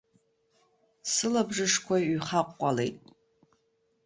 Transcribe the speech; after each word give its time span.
Сылабжышқәа 1.11 1.95
ҩхаҟәҟәалеит. 2.11 2.97